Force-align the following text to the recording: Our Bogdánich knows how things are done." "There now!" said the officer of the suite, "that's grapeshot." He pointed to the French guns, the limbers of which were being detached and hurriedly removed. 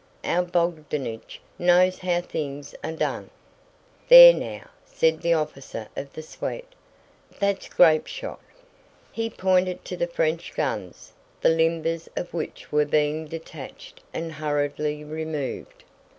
Our 0.23 0.43
Bogdánich 0.43 1.37
knows 1.59 1.99
how 1.99 2.21
things 2.21 2.73
are 2.83 2.91
done." 2.91 3.29
"There 4.07 4.33
now!" 4.33 4.67
said 4.83 5.21
the 5.21 5.33
officer 5.35 5.89
of 5.95 6.13
the 6.13 6.23
suite, 6.23 6.73
"that's 7.39 7.69
grapeshot." 7.69 8.41
He 9.11 9.29
pointed 9.29 9.85
to 9.85 9.95
the 9.95 10.07
French 10.07 10.55
guns, 10.55 11.13
the 11.41 11.49
limbers 11.49 12.09
of 12.17 12.33
which 12.33 12.71
were 12.71 12.85
being 12.85 13.27
detached 13.27 14.01
and 14.11 14.31
hurriedly 14.31 15.03
removed. 15.03 15.83